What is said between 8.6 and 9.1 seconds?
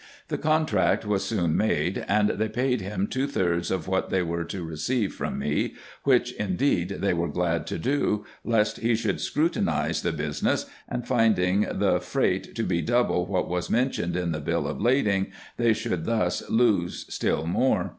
he